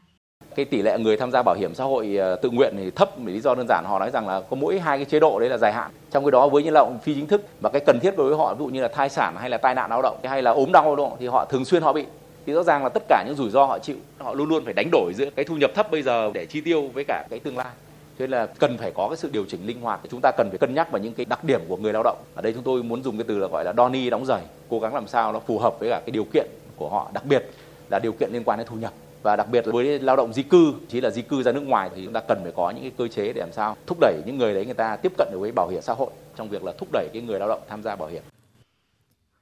[0.56, 3.10] cái tỷ lệ người tham gia bảo hiểm xã hội ờ, tự nguyện thì thấp
[3.18, 5.40] vì lý do đơn giản, họ nói rằng là có mỗi hai cái chế độ
[5.40, 5.90] đấy là dài hạn.
[6.10, 8.28] Trong cái đó với những lao động phi chính thức và cái cần thiết đối
[8.28, 10.42] với họ, ví dụ như là thai sản hay là tai nạn lao động hay
[10.42, 12.04] là ốm đau lao động thì họ thường xuyên họ bị.
[12.46, 14.74] Thì rõ ràng là tất cả những rủi ro họ chịu, họ luôn luôn phải
[14.74, 17.38] đánh đổi giữa cái thu nhập thấp bây giờ để chi tiêu với cả cái
[17.38, 17.72] tương lai.
[18.18, 20.48] Cho nên là cần phải có cái sự điều chỉnh linh hoạt chúng ta cần
[20.50, 22.16] phải cân nhắc vào những cái đặc điểm của người lao động.
[22.34, 24.42] Ở đây chúng tôi muốn dùng cái từ là gọi là đo ni đóng giày,
[24.68, 27.24] cố gắng làm sao nó phù hợp với cả cái điều kiện của họ, đặc
[27.24, 27.50] biệt
[27.90, 28.92] là điều kiện liên quan đến thu nhập
[29.26, 31.60] và đặc biệt là với lao động di cư chỉ là di cư ra nước
[31.60, 33.98] ngoài thì chúng ta cần phải có những cái cơ chế để làm sao thúc
[34.00, 36.48] đẩy những người đấy người ta tiếp cận được với bảo hiểm xã hội trong
[36.48, 38.22] việc là thúc đẩy cái người lao động tham gia bảo hiểm.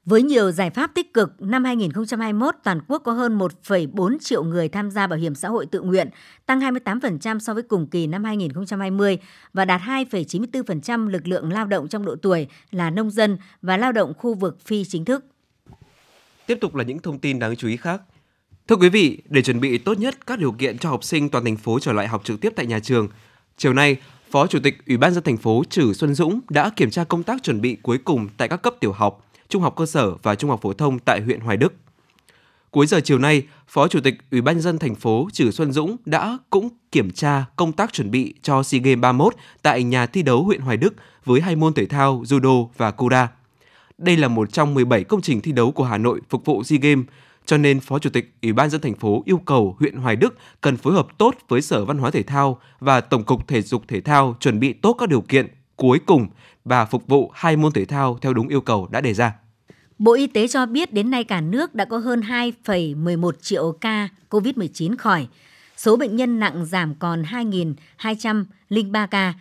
[0.05, 4.69] Với nhiều giải pháp tích cực, năm 2021 toàn quốc có hơn 1,4 triệu người
[4.69, 6.09] tham gia bảo hiểm xã hội tự nguyện,
[6.47, 9.19] tăng 28% so với cùng kỳ năm 2020
[9.53, 13.93] và đạt 2,94% lực lượng lao động trong độ tuổi là nông dân và lao
[13.93, 15.25] động khu vực phi chính thức.
[16.47, 18.03] Tiếp tục là những thông tin đáng chú ý khác.
[18.69, 21.45] Thưa quý vị, để chuẩn bị tốt nhất các điều kiện cho học sinh toàn
[21.45, 23.09] thành phố trở lại học trực tiếp tại nhà trường,
[23.57, 23.97] Chiều nay,
[24.31, 27.23] Phó Chủ tịch Ủy ban dân thành phố Trử Xuân Dũng đã kiểm tra công
[27.23, 30.35] tác chuẩn bị cuối cùng tại các cấp tiểu học, trung học cơ sở và
[30.35, 31.73] trung học phổ thông tại huyện Hoài Đức.
[32.71, 35.97] Cuối giờ chiều nay, Phó Chủ tịch Ủy ban dân thành phố Trử Xuân Dũng
[36.05, 40.23] đã cũng kiểm tra công tác chuẩn bị cho SEA Games 31 tại nhà thi
[40.23, 43.29] đấu huyện Hoài Đức với hai môn thể thao judo và kuda.
[43.99, 46.79] Đây là một trong 17 công trình thi đấu của Hà Nội phục vụ SEA
[46.83, 47.07] Games,
[47.47, 50.39] cho nên Phó Chủ tịch Ủy ban dân thành phố yêu cầu huyện Hoài Đức
[50.61, 53.83] cần phối hợp tốt với Sở Văn hóa Thể thao và Tổng cục Thể dục
[53.89, 56.27] Thể thao chuẩn bị tốt các điều kiện cuối cùng
[56.65, 59.33] và phục vụ hai môn thể thao theo đúng yêu cầu đã đề ra.
[59.99, 64.09] Bộ Y tế cho biết đến nay cả nước đã có hơn 2,11 triệu ca
[64.31, 65.27] COVID-19 khỏi.
[65.77, 69.35] Số bệnh nhân nặng giảm còn 2.203 ca.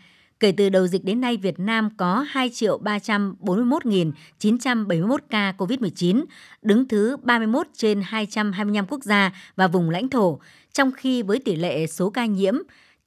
[0.44, 6.24] Kể từ đầu dịch đến nay, Việt Nam có 2 triệu 341.971 ca COVID-19,
[6.62, 10.40] đứng thứ 31 trên 225 quốc gia và vùng lãnh thổ,
[10.74, 12.54] trong khi với tỷ lệ số ca nhiễm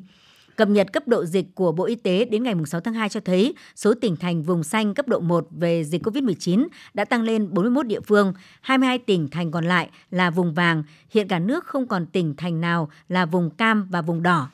[0.58, 3.20] Cập nhật cấp độ dịch của Bộ Y tế đến ngày 6 tháng 2 cho
[3.20, 7.54] thấy số tỉnh thành vùng xanh cấp độ 1 về dịch COVID-19 đã tăng lên
[7.54, 10.82] 41 địa phương, 22 tỉnh thành còn lại là vùng vàng.
[11.10, 14.50] Hiện cả nước không còn tỉnh thành nào là vùng cam và vùng đỏ.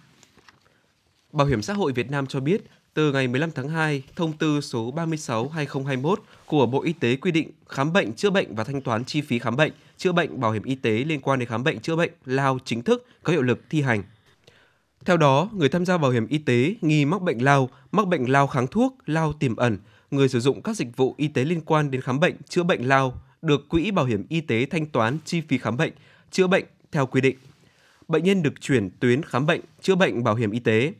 [1.32, 4.60] Bảo hiểm xã hội Việt Nam cho biết, từ ngày 15 tháng 2, thông tư
[4.60, 9.04] số 36/2021 của Bộ Y tế quy định khám bệnh, chữa bệnh và thanh toán
[9.04, 11.80] chi phí khám bệnh, chữa bệnh bảo hiểm y tế liên quan đến khám bệnh
[11.80, 14.02] chữa bệnh lao chính thức có hiệu lực thi hành.
[15.04, 18.30] Theo đó, người tham gia bảo hiểm y tế nghi mắc bệnh lao, mắc bệnh
[18.30, 19.78] lao kháng thuốc, lao tiềm ẩn,
[20.10, 22.88] người sử dụng các dịch vụ y tế liên quan đến khám bệnh, chữa bệnh
[22.88, 25.92] lao được quỹ bảo hiểm y tế thanh toán chi phí khám bệnh,
[26.30, 27.36] chữa bệnh theo quy định.
[28.08, 30.92] Bệnh nhân được chuyển tuyến khám bệnh, chữa bệnh bảo hiểm y tế.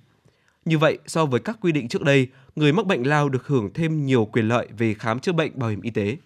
[0.65, 3.73] Như vậy, so với các quy định trước đây, người mắc bệnh lao được hưởng
[3.75, 6.17] thêm nhiều quyền lợi về khám chữa bệnh bảo hiểm y tế.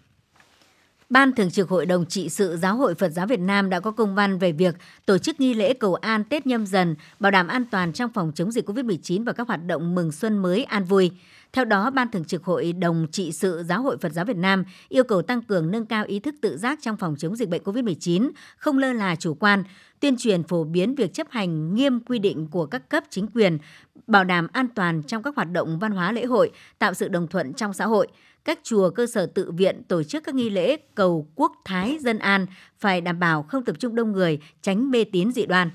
[1.10, 3.90] Ban Thường trực Hội đồng trị sự Giáo hội Phật giáo Việt Nam đã có
[3.90, 4.74] công văn về việc
[5.06, 8.32] tổ chức nghi lễ cầu an Tết nhâm dần, bảo đảm an toàn trong phòng
[8.34, 11.10] chống dịch COVID-19 và các hoạt động mừng xuân mới an vui.
[11.52, 14.64] Theo đó, Ban Thường trực Hội đồng trị sự Giáo hội Phật giáo Việt Nam
[14.88, 17.62] yêu cầu tăng cường nâng cao ý thức tự giác trong phòng chống dịch bệnh
[17.62, 19.64] COVID-19, không lơ là chủ quan,
[20.00, 23.58] tuyên truyền phổ biến việc chấp hành nghiêm quy định của các cấp chính quyền,
[24.06, 27.26] bảo đảm an toàn trong các hoạt động văn hóa lễ hội, tạo sự đồng
[27.26, 28.08] thuận trong xã hội–
[28.48, 32.18] các chùa cơ sở tự viện tổ chức các nghi lễ cầu quốc thái dân
[32.18, 32.46] an
[32.78, 35.70] phải đảm bảo không tập trung đông người, tránh mê tín dị đoan.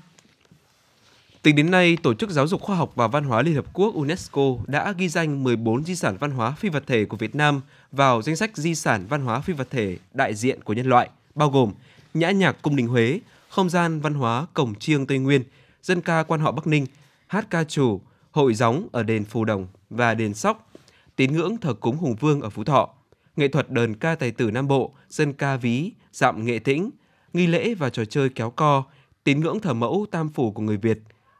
[1.42, 3.94] Tính đến nay, Tổ chức Giáo dục Khoa học và Văn hóa Liên Hợp Quốc
[3.94, 7.60] UNESCO đã ghi danh 14 di sản văn hóa phi vật thể của Việt Nam
[7.92, 11.10] vào danh sách di sản văn hóa phi vật thể đại diện của nhân loại,
[11.34, 11.72] bao gồm
[12.14, 15.42] Nhã nhạc Cung đình Huế, Không gian văn hóa Cổng Chiêng Tây Nguyên,
[15.82, 16.86] Dân ca quan họ Bắc Ninh,
[17.26, 20.70] Hát ca trù, Hội gióng ở đền Phù Đồng và đền Sóc,
[21.16, 22.88] tín ngưỡng thờ cúng Hùng Vương ở Phú Thọ,
[23.36, 26.90] nghệ thuật đờn ca tài tử Nam Bộ, dân ca ví, dạm nghệ tĩnh,
[27.32, 28.84] nghi lễ và trò chơi kéo co,
[29.24, 30.98] tín ngưỡng thờ mẫu tam phủ của người Việt,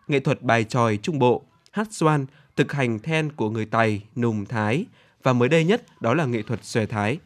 [0.09, 4.47] nghệ thuật bài tròi Trung Bộ, hát xoan, thực hành then của người Tày, Nùng,
[4.47, 4.87] Thái
[5.23, 7.19] và mới đây nhất đó là nghệ thuật xòe Thái.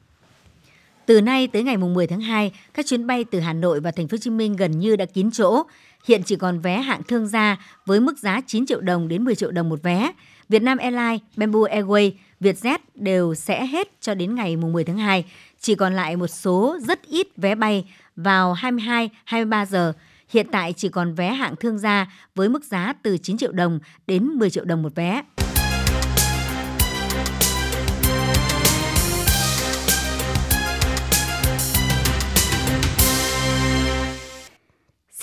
[1.06, 4.08] Từ nay tới ngày 10 tháng 2, các chuyến bay từ Hà Nội và Thành
[4.08, 5.62] phố Hồ Chí Minh gần như đã kín chỗ.
[6.04, 7.56] Hiện chỉ còn vé hạng thương gia
[7.87, 10.12] với mức giá 9 triệu đồng đến 10 triệu đồng một vé.
[10.48, 15.24] Vietnam Airlines, Bamboo Airways, Vietjet đều sẽ hết cho đến ngày 10 tháng 2.
[15.61, 17.85] Chỉ còn lại một số rất ít vé bay
[18.16, 19.92] vào 22-23 giờ.
[20.29, 23.79] Hiện tại chỉ còn vé hạng thương gia với mức giá từ 9 triệu đồng
[24.07, 25.22] đến 10 triệu đồng một vé.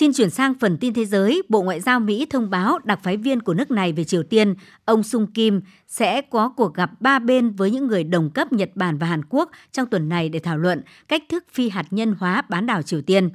[0.06, 3.18] Xin chuyển sang phần tin thế giới, Bộ Ngoại giao Mỹ thông báo đặc phái
[3.18, 7.20] viên của nước này về Triều Tiên, ông Sung Kim, sẽ có cuộc gặp ba
[7.20, 10.40] bên với những người đồng cấp Nhật Bản và Hàn Quốc trong tuần này để
[10.40, 13.30] thảo luận cách thức phi hạt nhân hóa bán đảo Triều Tiên.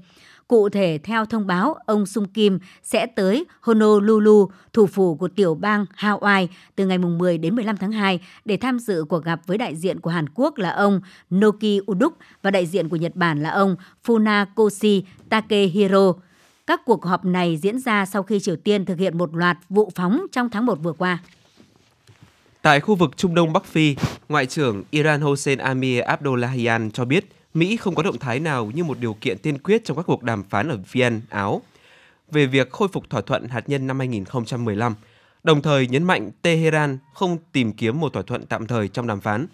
[0.48, 5.54] Cụ thể, theo thông báo, ông Sung Kim sẽ tới Honolulu, thủ phủ của tiểu
[5.54, 9.58] bang Hawaii, từ ngày 10 đến 15 tháng 2 để tham dự cuộc gặp với
[9.58, 11.00] đại diện của Hàn Quốc là ông
[11.34, 16.12] Noki Uduk và đại diện của Nhật Bản là ông Funakoshi Takehiro.
[16.70, 19.92] Các cuộc họp này diễn ra sau khi Triều Tiên thực hiện một loạt vụ
[19.94, 21.18] phóng trong tháng 1 vừa qua.
[22.62, 23.96] Tại khu vực Trung Đông Bắc Phi,
[24.28, 28.84] Ngoại trưởng Iran Hossein Amir Abdullahian cho biết Mỹ không có động thái nào như
[28.84, 31.62] một điều kiện tiên quyết trong các cuộc đàm phán ở Viên, Áo.
[32.30, 34.94] Về việc khôi phục thỏa thuận hạt nhân năm 2015,
[35.42, 39.20] đồng thời nhấn mạnh Tehran không tìm kiếm một thỏa thuận tạm thời trong đàm
[39.20, 39.46] phán.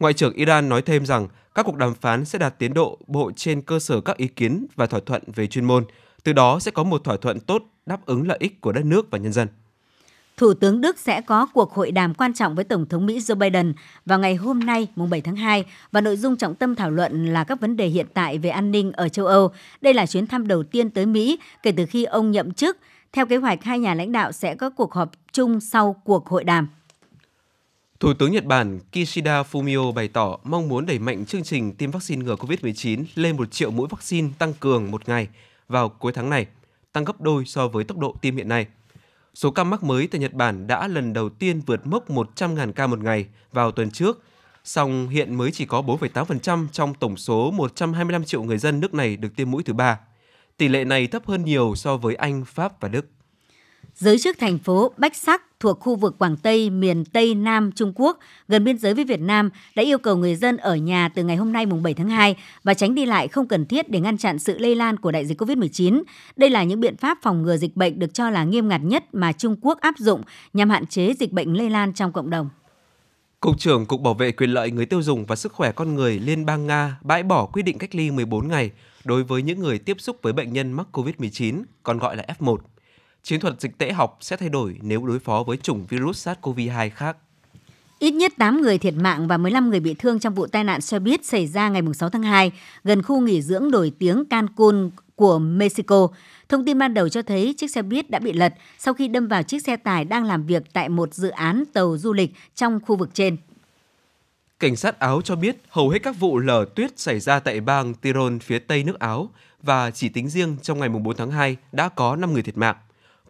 [0.00, 3.32] Ngoại trưởng Iran nói thêm rằng các cuộc đàm phán sẽ đạt tiến độ bộ
[3.36, 5.84] trên cơ sở các ý kiến và thỏa thuận về chuyên môn,
[6.24, 9.10] từ đó sẽ có một thỏa thuận tốt đáp ứng lợi ích của đất nước
[9.10, 9.48] và nhân dân.
[10.36, 13.34] Thủ tướng Đức sẽ có cuộc hội đàm quan trọng với Tổng thống Mỹ Joe
[13.34, 13.72] Biden
[14.06, 17.26] vào ngày hôm nay, mùng 7 tháng 2, và nội dung trọng tâm thảo luận
[17.26, 19.52] là các vấn đề hiện tại về an ninh ở châu Âu.
[19.80, 22.78] Đây là chuyến thăm đầu tiên tới Mỹ kể từ khi ông nhậm chức.
[23.12, 26.44] Theo kế hoạch, hai nhà lãnh đạo sẽ có cuộc họp chung sau cuộc hội
[26.44, 26.68] đàm.
[28.00, 31.90] Thủ tướng Nhật Bản Kishida Fumio bày tỏ mong muốn đẩy mạnh chương trình tiêm
[31.90, 35.28] vaccine ngừa COVID-19 lên 1 triệu mũi vaccine tăng cường một ngày
[35.70, 36.46] vào cuối tháng này,
[36.92, 38.66] tăng gấp đôi so với tốc độ tiêm hiện nay–
[39.34, 42.86] Số ca mắc mới tại Nhật Bản đã lần đầu tiên vượt mốc 100.000 ca
[42.86, 44.22] một ngày vào tuần trước,
[44.64, 49.16] song hiện mới chỉ có 4,8% trong tổng số 125 triệu người dân nước này
[49.16, 50.00] được tiêm mũi thứ ba.
[50.56, 53.06] Tỷ lệ này thấp hơn nhiều so với Anh, Pháp và Đức.
[53.94, 57.92] Giới chức thành phố Bách Sắc thuộc khu vực Quảng Tây, miền Tây Nam Trung
[57.94, 58.18] Quốc,
[58.48, 61.36] gần biên giới với Việt Nam, đã yêu cầu người dân ở nhà từ ngày
[61.36, 64.18] hôm nay mùng 7 tháng 2 và tránh đi lại không cần thiết để ngăn
[64.18, 66.02] chặn sự lây lan của đại dịch COVID-19.
[66.36, 69.04] Đây là những biện pháp phòng ngừa dịch bệnh được cho là nghiêm ngặt nhất
[69.14, 72.48] mà Trung Quốc áp dụng nhằm hạn chế dịch bệnh lây lan trong cộng đồng.
[73.40, 76.18] Cục trưởng Cục Bảo vệ quyền lợi người tiêu dùng và sức khỏe con người
[76.18, 78.70] Liên bang Nga bãi bỏ quy định cách ly 14 ngày
[79.04, 82.56] đối với những người tiếp xúc với bệnh nhân mắc COVID-19, còn gọi là F1
[83.22, 86.90] chiến thuật dịch tễ học sẽ thay đổi nếu đối phó với chủng virus SARS-CoV-2
[86.90, 87.16] khác.
[87.98, 90.80] Ít nhất 8 người thiệt mạng và 15 người bị thương trong vụ tai nạn
[90.80, 92.52] xe buýt xảy ra ngày 6 tháng 2
[92.84, 96.08] gần khu nghỉ dưỡng nổi tiếng Cancun của Mexico.
[96.48, 99.28] Thông tin ban đầu cho thấy chiếc xe buýt đã bị lật sau khi đâm
[99.28, 102.80] vào chiếc xe tải đang làm việc tại một dự án tàu du lịch trong
[102.86, 103.36] khu vực trên.
[104.60, 107.94] Cảnh sát Áo cho biết hầu hết các vụ lở tuyết xảy ra tại bang
[107.94, 109.30] Tyrol phía tây nước Áo
[109.62, 112.76] và chỉ tính riêng trong ngày 4 tháng 2 đã có 5 người thiệt mạng.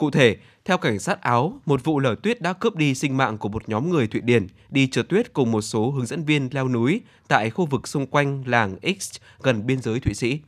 [0.01, 3.39] Cụ thể, theo cảnh sát Áo, một vụ lở tuyết đã cướp đi sinh mạng
[3.39, 6.49] của một nhóm người Thụy Điển đi trượt tuyết cùng một số hướng dẫn viên
[6.53, 10.41] leo núi tại khu vực xung quanh làng X gần biên giới Thụy Sĩ.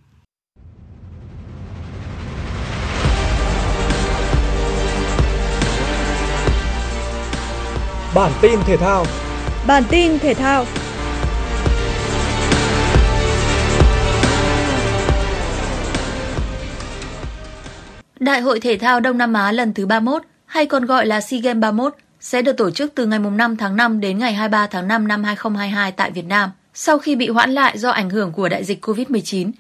[8.15, 9.05] Bản tin thể thao
[9.67, 10.65] Bản tin thể thao
[18.23, 21.41] Đại hội thể thao Đông Nam Á lần thứ 31, hay còn gọi là SEA
[21.41, 24.89] Games 31, sẽ được tổ chức từ ngày 5 tháng 5 đến ngày 23 tháng
[24.89, 28.49] 5 năm 2022 tại Việt Nam, sau khi bị hoãn lại do ảnh hưởng của
[28.49, 29.51] đại dịch COVID-19.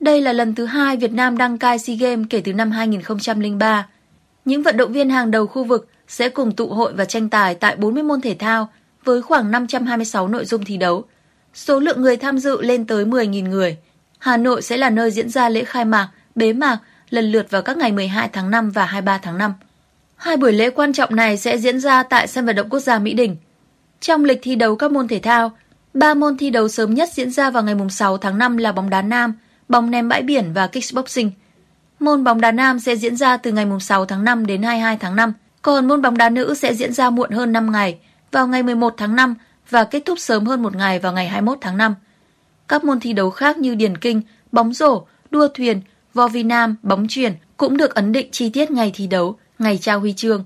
[0.00, 3.86] Đây là lần thứ hai Việt Nam đăng cai SEA Games kể từ năm 2003.
[4.44, 7.54] Những vận động viên hàng đầu khu vực sẽ cùng tụ hội và tranh tài
[7.54, 8.68] tại 40 môn thể thao
[9.04, 11.04] với khoảng 526 nội dung thi đấu.
[11.54, 13.76] Số lượng người tham dự lên tới 10.000 người.
[14.18, 16.78] Hà Nội sẽ là nơi diễn ra lễ khai mạc, bế mạc
[17.10, 19.54] lần lượt vào các ngày 12 tháng 5 và 23 tháng 5.
[20.16, 22.98] Hai buổi lễ quan trọng này sẽ diễn ra tại sân vận động quốc gia
[22.98, 23.36] Mỹ Đình.
[24.00, 25.52] Trong lịch thi đấu các môn thể thao,
[25.94, 28.90] ba môn thi đấu sớm nhất diễn ra vào ngày 6 tháng 5 là bóng
[28.90, 29.34] đá nam,
[29.68, 31.30] bóng ném bãi biển và kickboxing.
[32.00, 35.16] Môn bóng đá nam sẽ diễn ra từ ngày 6 tháng 5 đến 22 tháng
[35.16, 37.98] 5, còn môn bóng đá nữ sẽ diễn ra muộn hơn 5 ngày,
[38.32, 39.34] vào ngày 11 tháng 5
[39.70, 41.94] và kết thúc sớm hơn một ngày vào ngày 21 tháng 5.
[42.68, 45.80] Các môn thi đấu khác như điền kinh, bóng rổ, đua thuyền,
[46.14, 49.78] vo vi nam, bóng chuyển cũng được ấn định chi tiết ngày thi đấu, ngày
[49.78, 50.44] trao huy chương.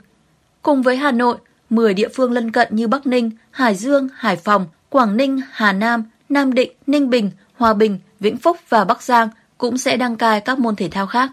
[0.62, 1.36] Cùng với Hà Nội,
[1.70, 5.72] 10 địa phương lân cận như Bắc Ninh, Hải Dương, Hải Phòng, Quảng Ninh, Hà
[5.72, 10.16] Nam, Nam Định, Ninh Bình, Hòa Bình, Vĩnh Phúc và Bắc Giang cũng sẽ đăng
[10.16, 11.30] cai các môn thể thao khác.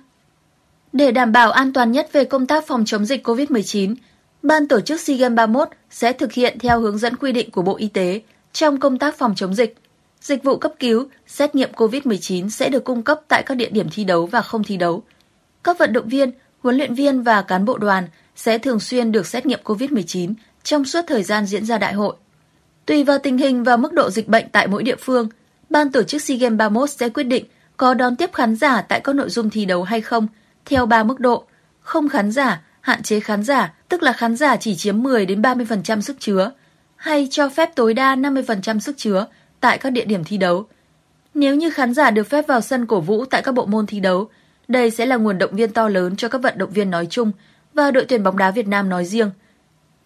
[0.94, 3.96] Để đảm bảo an toàn nhất về công tác phòng chống dịch COVID-19,
[4.44, 7.62] Ban tổ chức SEA Games 31 sẽ thực hiện theo hướng dẫn quy định của
[7.62, 8.22] Bộ Y tế
[8.54, 9.76] trong công tác phòng chống dịch.
[10.22, 13.88] Dịch vụ cấp cứu, xét nghiệm COVID-19 sẽ được cung cấp tại các địa điểm
[13.92, 15.04] thi đấu và không thi đấu.
[15.64, 19.28] Các vận động viên, huấn luyện viên và cán bộ đoàn sẽ thường xuyên được
[19.28, 22.16] xét nghiệm COVID-19 trong suốt thời gian diễn ra đại hội.
[22.86, 25.30] Tùy vào tình hình và mức độ dịch bệnh tại mỗi địa phương,
[25.70, 27.46] ban tổ chức SEA Games 31 sẽ quyết định
[27.78, 30.28] có đón tiếp khán giả tại các nội dung thi đấu hay không
[30.66, 31.44] theo 3 mức độ:
[31.82, 35.42] không khán giả, hạn chế khán giả, tức là khán giả chỉ chiếm 10 đến
[35.42, 36.52] 30% sức chứa,
[36.96, 39.28] hay cho phép tối đa 50% sức chứa
[39.60, 40.66] tại các địa điểm thi đấu.
[41.34, 44.00] Nếu như khán giả được phép vào sân cổ vũ tại các bộ môn thi
[44.00, 44.30] đấu,
[44.68, 47.32] đây sẽ là nguồn động viên to lớn cho các vận động viên nói chung
[47.74, 49.32] và đội tuyển bóng đá Việt Nam nói riêng.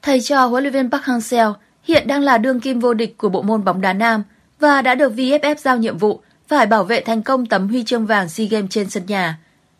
[0.01, 3.29] Thầy trò huấn luyện viên Park Hang-seo hiện đang là đương kim vô địch của
[3.29, 4.23] bộ môn bóng đá nam
[4.59, 8.05] và đã được VFF giao nhiệm vụ phải bảo vệ thành công tấm huy chương
[8.05, 9.39] vàng SEA Games trên sân nhà.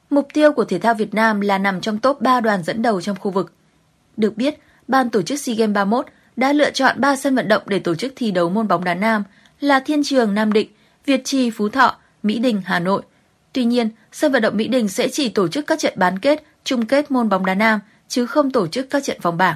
[0.09, 3.01] Mục tiêu của thể thao Việt Nam là nằm trong top 3 đoàn dẫn đầu
[3.01, 3.53] trong khu vực.
[4.17, 6.05] Được biết, ban tổ chức SEA Games 31
[6.36, 8.93] đã lựa chọn 3 sân vận động để tổ chức thi đấu môn bóng đá
[8.93, 9.23] nam–
[9.63, 10.67] là Thiên Trường Nam Định,
[11.06, 13.02] Việt Trì Phú Thọ, Mỹ Đình Hà Nội.
[13.54, 16.43] Tuy nhiên, sân vận động Mỹ Đình sẽ chỉ tổ chức các trận bán kết,
[16.63, 19.56] chung kết môn bóng đá nam chứ không tổ chức các trận vòng bảng.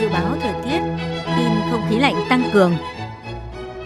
[0.00, 0.80] Dự báo thời tiết,
[1.36, 2.76] tin không khí lạnh tăng cường.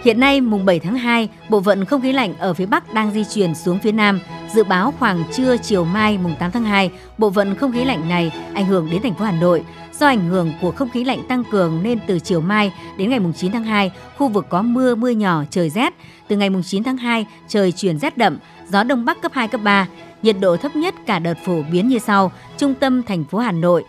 [0.03, 3.11] Hiện nay, mùng 7 tháng 2, bộ phận không khí lạnh ở phía Bắc đang
[3.11, 4.19] di chuyển xuống phía Nam.
[4.53, 8.09] Dự báo khoảng trưa chiều mai mùng 8 tháng 2, bộ phận không khí lạnh
[8.09, 9.63] này ảnh hưởng đến thành phố Hà Nội.
[9.99, 13.19] Do ảnh hưởng của không khí lạnh tăng cường nên từ chiều mai đến ngày
[13.19, 15.93] mùng 9 tháng 2, khu vực có mưa mưa nhỏ trời rét.
[16.27, 18.37] Từ ngày mùng 9 tháng 2, trời chuyển rét đậm,
[18.69, 19.87] gió đông bắc cấp 2 cấp 3.
[20.23, 23.51] Nhiệt độ thấp nhất cả đợt phổ biến như sau: trung tâm thành phố Hà
[23.51, 23.83] Nội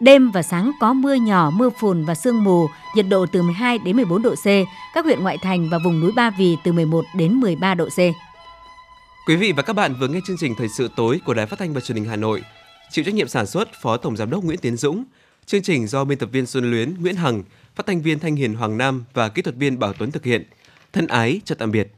[0.00, 3.78] Đêm và sáng có mưa nhỏ, mưa phùn và sương mù, nhiệt độ từ 12
[3.78, 4.46] đến 14 độ C,
[4.94, 8.27] các huyện ngoại thành và vùng núi Ba Vì từ 11 đến 13 độ C.
[9.28, 11.58] Quý vị và các bạn vừa nghe chương trình Thời sự tối của Đài Phát
[11.58, 12.42] thanh và Truyền hình Hà Nội.
[12.90, 15.04] Chịu trách nhiệm sản xuất Phó Tổng giám đốc Nguyễn Tiến Dũng.
[15.46, 17.42] Chương trình do biên tập viên Xuân Luyến, Nguyễn Hằng,
[17.74, 20.44] phát thanh viên Thanh Hiền Hoàng Nam và kỹ thuật viên Bảo Tuấn thực hiện.
[20.92, 21.92] Thân ái, chào tạm biệt.